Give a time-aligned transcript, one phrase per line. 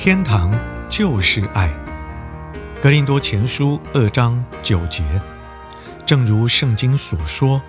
[0.00, 0.56] 天堂
[0.88, 1.68] 就是爱，
[2.80, 5.02] 格林多前书二章九节，
[6.06, 7.60] 正如圣经所说，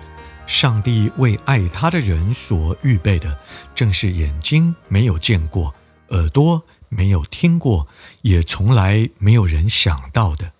[0.46, 3.36] 上帝为爱他的人所预备的，
[3.74, 5.74] 正是眼睛没有见过，
[6.10, 7.88] 耳朵没有听过，
[8.22, 10.52] 也从来没有人想到的。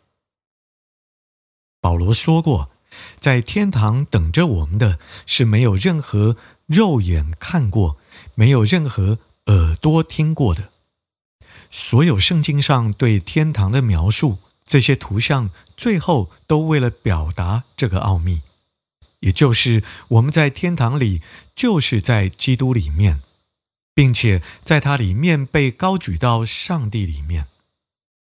[1.80, 2.72] 保罗说过，
[3.14, 7.96] 在天堂等着我们的是没有任何肉眼看过，
[8.34, 10.70] 没有任何耳朵听过的。
[11.70, 18.40] 所有圣经上对天堂的描述，这些图像最后都为了表达这个奥秘，
[19.20, 21.22] 也就是我们在天堂里，
[21.54, 23.20] 就是在基督里面，
[23.94, 27.46] 并且在它里面被高举到上帝里面。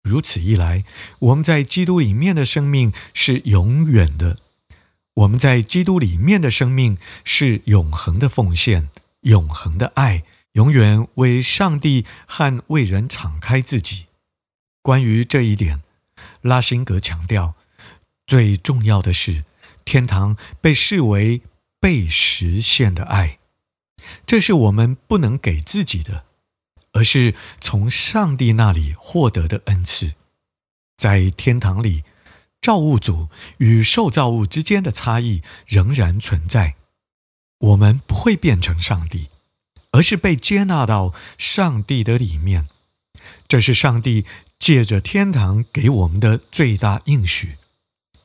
[0.03, 0.85] 如此一来，
[1.19, 4.39] 我们在基督里面的生命是永远的，
[5.15, 8.89] 我们在基督里面的生命是永恒的奉献，
[9.21, 10.25] 永恒的爱。
[10.53, 14.07] 永远为上帝和为人敞开自己。
[14.83, 15.83] 关于这一点，
[16.41, 17.55] 拉辛格强调，
[18.27, 19.45] 最重要的是，
[19.85, 21.43] 天堂被视为
[21.81, 23.39] 被实现的爱，
[24.27, 26.25] 这是我们不能给自己的，
[26.93, 30.15] 而是从上帝那里获得的恩赐。
[30.97, 32.05] 在天堂里，
[32.61, 36.77] 造物主与受造物之间的差异仍然存在，
[37.59, 39.29] 我们不会变成上帝。
[39.93, 42.69] 而是被接纳到上帝的里面，
[43.47, 44.25] 这是上帝
[44.59, 47.57] 借着天堂给我们的最大应许，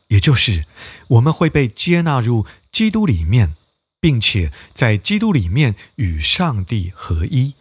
[0.08, 0.66] 也就是
[1.10, 3.56] 我们会被接纳入基督里面，
[4.00, 7.54] 并且在基督里面与上帝合一，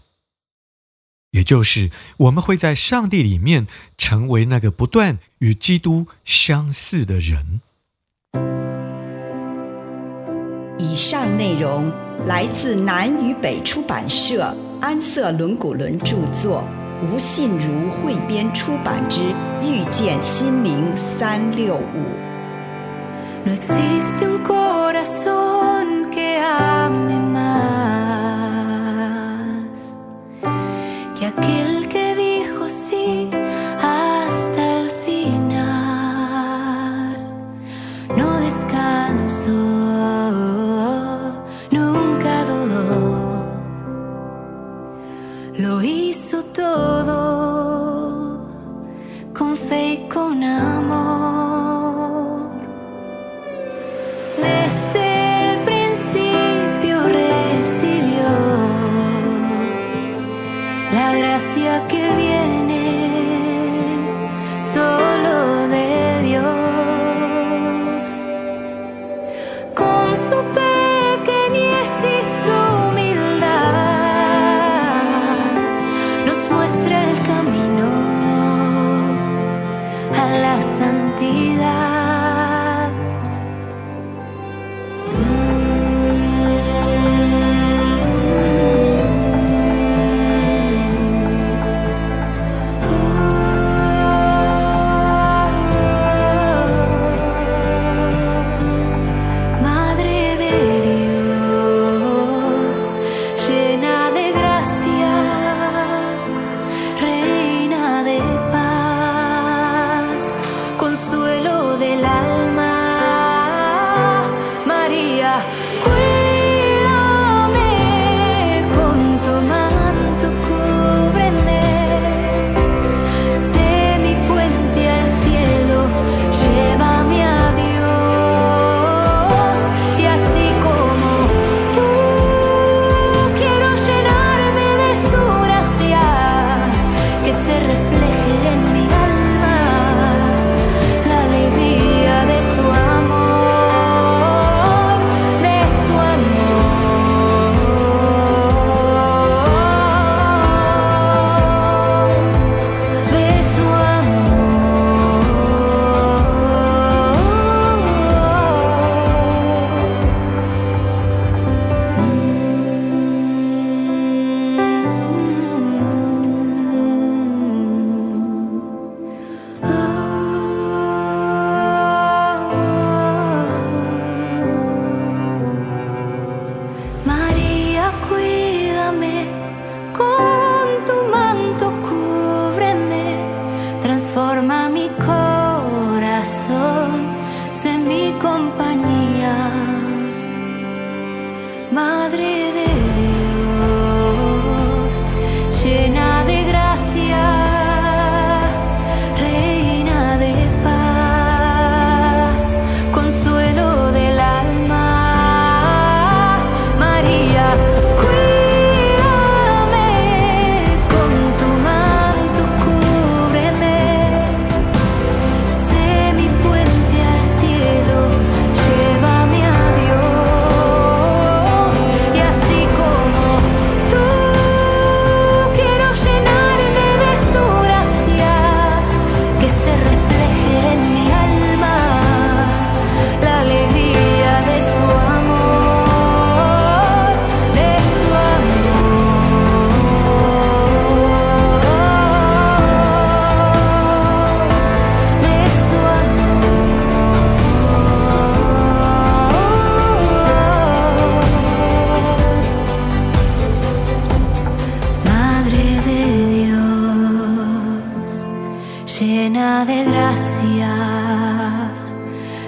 [1.32, 3.66] 也就是我们会在上帝里面
[3.98, 7.60] 成为那个不断与基督相似的人。
[10.78, 11.90] 以上内容
[12.26, 16.62] 来自南与北出版社安瑟伦古伦著作，
[17.02, 19.20] 吴信如汇编出版之
[19.62, 20.84] 《遇见心灵
[21.18, 21.80] 三六五》。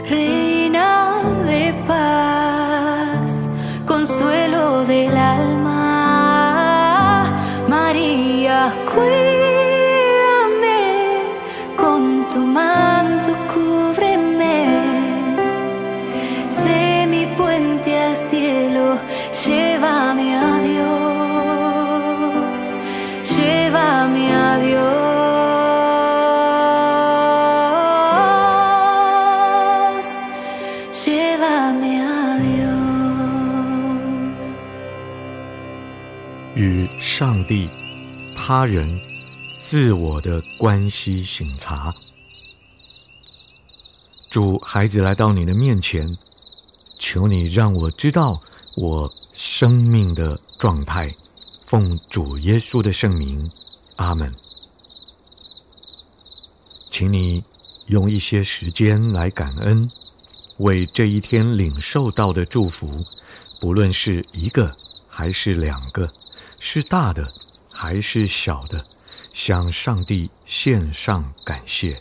[0.08, 0.38] Hey.
[36.98, 37.68] 上帝、
[38.34, 39.00] 他人、
[39.60, 41.94] 自我的关系醒察。
[44.28, 46.04] 主，孩子来到你的面前，
[46.98, 48.40] 求你让我知道
[48.76, 51.14] 我生命的状态。
[51.66, 53.48] 奉主耶稣的圣名，
[53.96, 54.34] 阿门。
[56.90, 57.44] 请你
[57.86, 59.88] 用一些时间来感恩，
[60.56, 63.05] 为这一天领受到的祝福，
[63.60, 64.74] 不论是一个
[65.08, 66.10] 还是两个。
[66.60, 67.31] 是大的
[67.72, 68.84] 还是小的，
[69.32, 72.00] 向上帝献上感谢。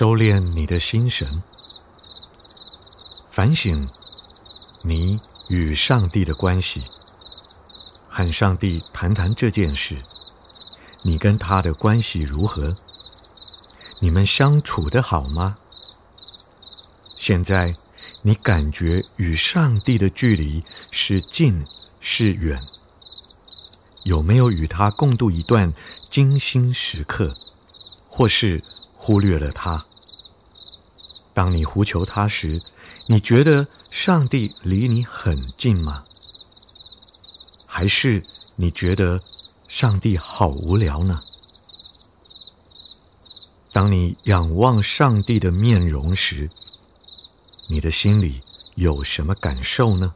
[0.00, 1.42] 收敛你的心神，
[3.30, 3.86] 反省
[4.82, 6.80] 你与上帝的关系，
[8.08, 9.98] 和上帝谈谈这件事。
[11.02, 12.74] 你跟他的关系如何？
[13.98, 15.58] 你们相处得好吗？
[17.18, 17.70] 现在
[18.22, 21.62] 你感觉与上帝的距离是近
[22.00, 22.58] 是远？
[24.04, 25.70] 有没有与他共度一段
[26.08, 27.36] 精心时刻，
[28.08, 28.64] 或是
[28.94, 29.84] 忽略了他？
[31.40, 32.60] 当你呼求他时，
[33.06, 36.04] 你觉得上帝离你很近吗？
[37.64, 38.22] 还是
[38.56, 39.18] 你觉得
[39.66, 41.18] 上帝好无聊呢？
[43.72, 46.50] 当你仰望上帝的面容时，
[47.68, 48.42] 你的心里
[48.74, 50.12] 有什么感受呢？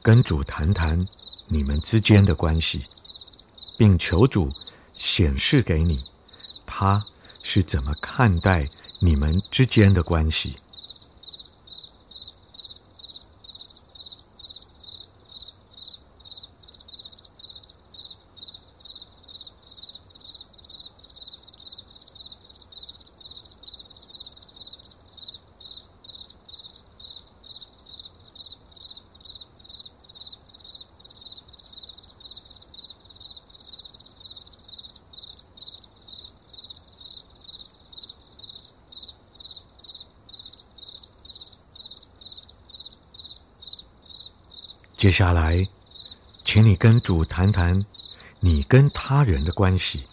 [0.00, 1.06] 跟主谈谈
[1.48, 2.82] 你们之间的关系，
[3.76, 4.50] 并求主
[4.94, 6.02] 显示给你，
[6.64, 7.04] 他
[7.42, 8.66] 是怎么看待
[9.04, 10.56] 你们之间的关系。
[45.04, 45.68] 接下来，
[46.46, 47.84] 请你跟主谈谈
[48.40, 50.04] 你跟他人的关系。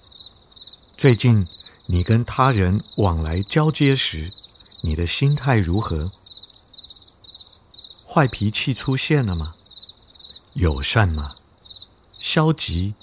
[0.97, 1.47] 最近，
[1.85, 4.29] 你跟他人往来交接时，
[4.81, 6.11] 你的心态如何？
[8.05, 9.55] 坏脾气出现了吗？
[10.55, 11.31] 友善吗？
[12.19, 12.93] 消极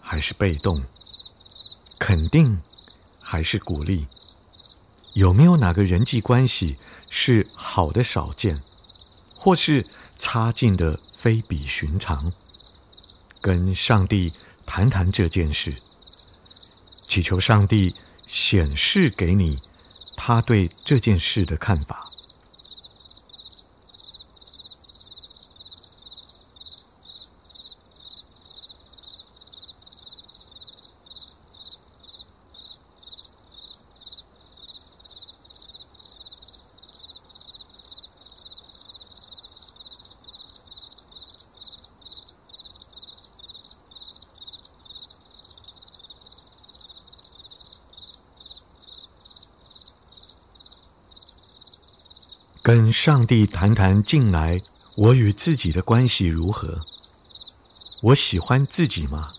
[0.00, 0.82] 还是被动？
[1.98, 2.58] 肯定
[3.20, 4.06] 还是鼓励？
[5.12, 6.78] 有没有哪个人际关系
[7.10, 8.62] 是好的少见，
[9.36, 9.86] 或是？
[10.18, 12.32] 差劲的非比寻常，
[13.40, 14.32] 跟上帝
[14.64, 15.74] 谈谈这件事，
[17.06, 17.94] 祈求上帝
[18.26, 19.58] 显示给你
[20.16, 22.03] 他对这件事的看法。
[52.64, 54.58] 跟上帝谈谈近来
[54.94, 56.80] 我与自己的关系如何？
[58.00, 59.34] 我喜欢自己吗？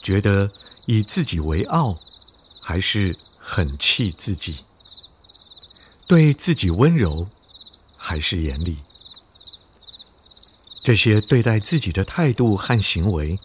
[0.00, 0.52] 觉得
[0.86, 1.98] 以自己为傲，
[2.60, 4.58] 还是很气自己？
[6.06, 7.26] 对自己温柔，
[7.96, 8.78] 还是严厉？
[10.84, 13.40] 这些对待自己的态度和行为，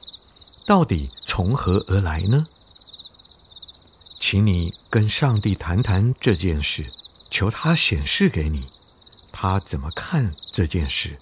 [0.64, 2.46] 到底从何而来呢？
[4.20, 6.86] 请你跟上帝谈谈这件事。
[7.30, 8.66] 求他显示给你，
[9.32, 11.20] 他怎么看这件事。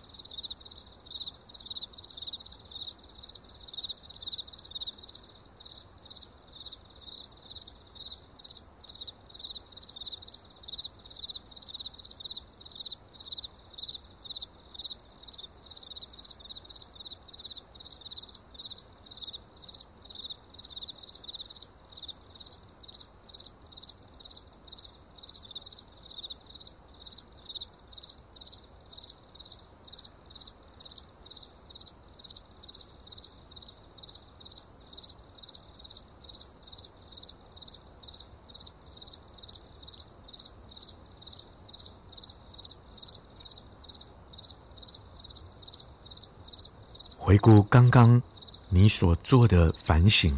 [47.36, 48.22] 回顾刚刚
[48.70, 50.34] 你所做的反省，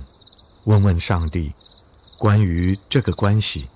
[0.63, 1.53] 问问上帝，
[2.17, 3.67] 关于这个关系，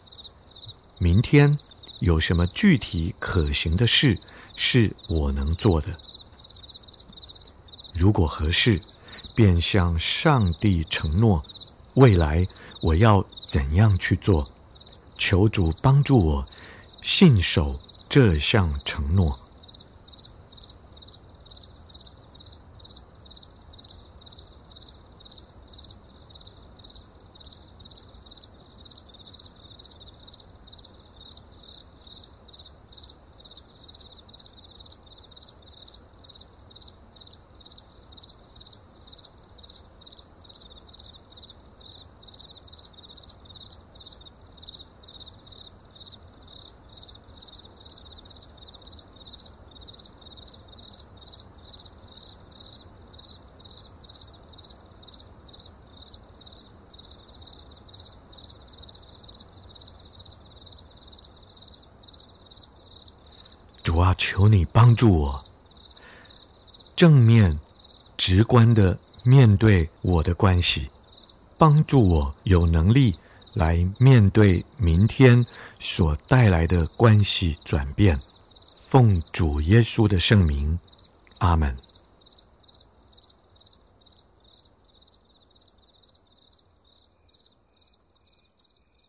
[0.98, 1.56] 明天
[2.00, 4.18] 有什么具体可行的事
[4.56, 5.90] 是我能做的？
[7.94, 8.82] 如果合适，
[9.36, 11.44] 便向上帝承诺，
[11.94, 12.48] 未来
[12.82, 14.50] 我要怎样去做？
[15.16, 16.48] 求主帮助我
[17.04, 19.41] 信守这项承诺。
[63.92, 65.44] 主啊，求你帮助我，
[66.96, 67.60] 正面、
[68.16, 70.90] 直观的面对我的关系，
[71.58, 73.18] 帮助我有能力
[73.54, 75.46] 来面对明天
[75.78, 78.18] 所带来的关系转变。
[78.88, 80.80] 奉主耶稣的圣名，
[81.40, 81.76] 阿门。